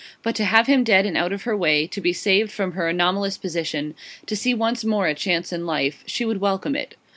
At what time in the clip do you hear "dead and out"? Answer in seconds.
0.83-1.31